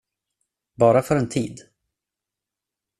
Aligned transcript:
Bara 0.77 1.01
för 1.01 1.15
en 1.15 1.29
tid. 1.29 1.69